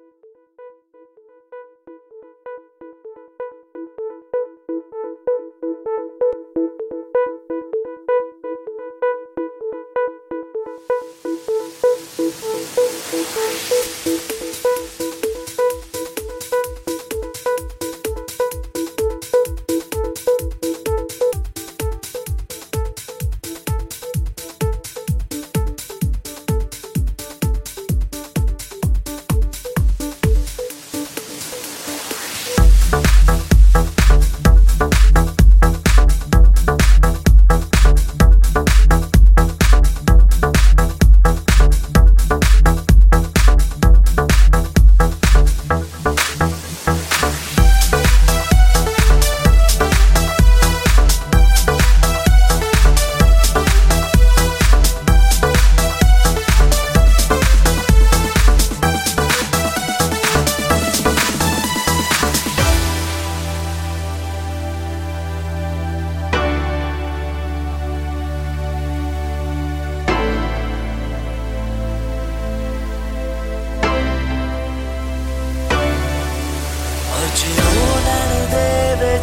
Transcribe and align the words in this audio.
you 0.00 0.27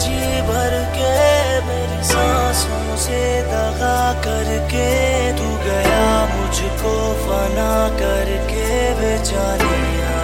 जी 0.03 0.41
भर 0.47 0.73
के 0.95 1.15
मेरी 1.67 2.03
सांसों 2.07 2.95
से 3.05 3.21
दगा 3.51 3.97
करके 4.25 4.87
तू 5.37 5.47
गया 5.65 6.05
मुझको 6.31 6.93
फना 7.23 7.73
करके 7.99 8.67
बेचारिया 8.99 10.15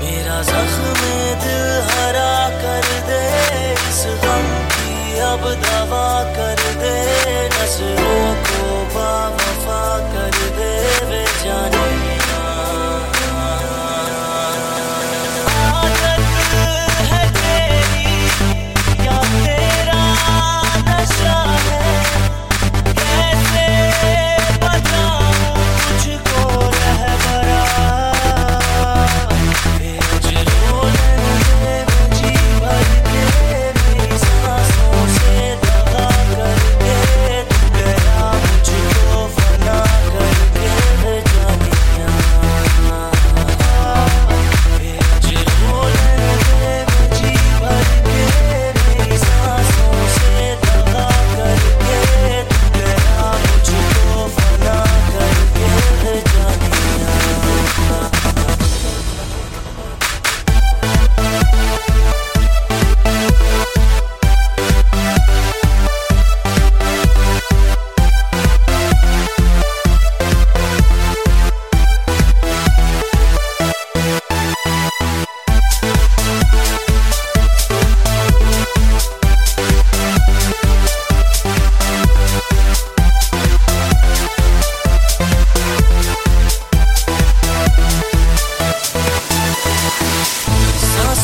मेरा 0.00 0.40
जख्म 0.50 0.96
दिल 1.44 1.68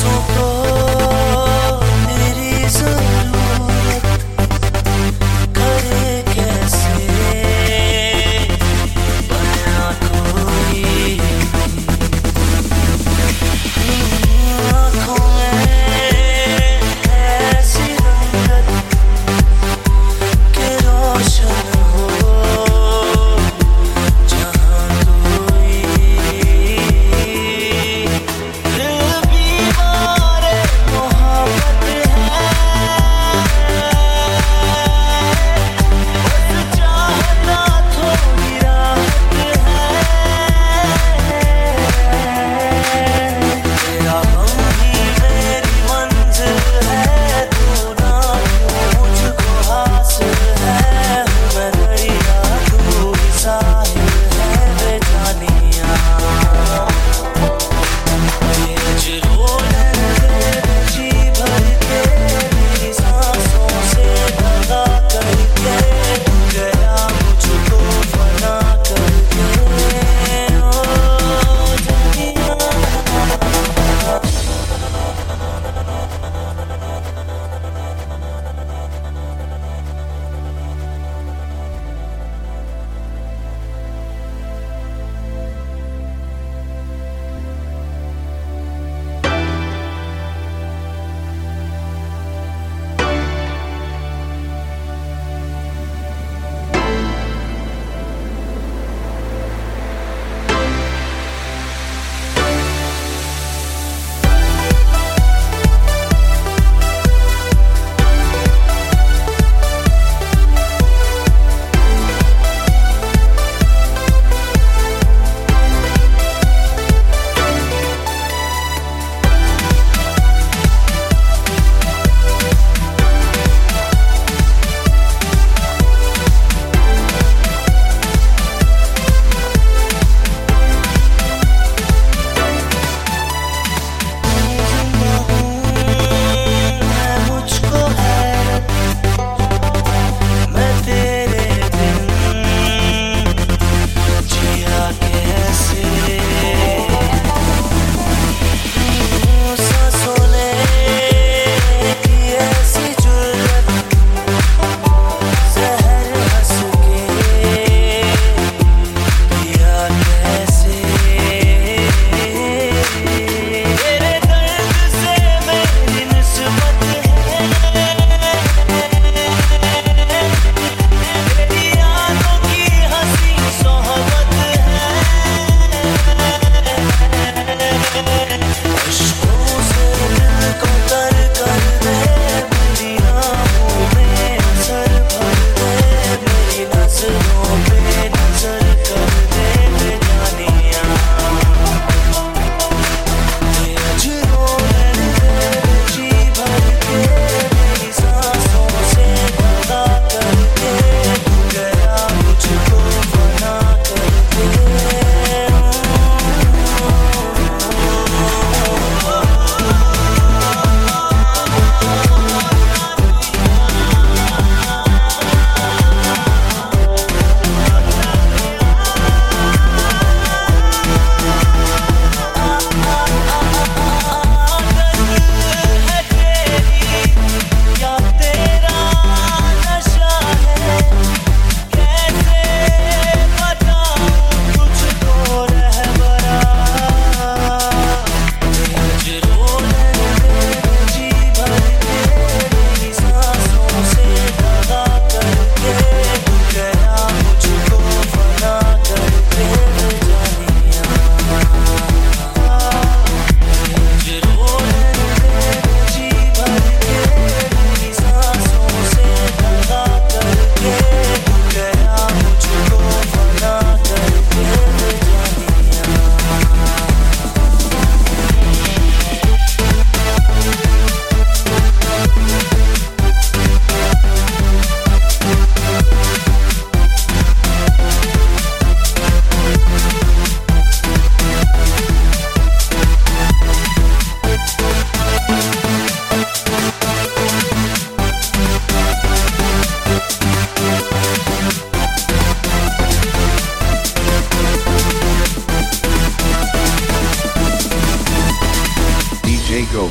Oh. 0.06 0.53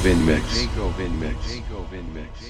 Vin 0.03 0.25
Mix. 0.25 0.43
Jacob 0.59 0.91
Vin 0.97 1.17
Mix. 1.17 1.47
Jacob 1.47 1.89
Vin 1.89 2.03
Mix. 2.13 2.42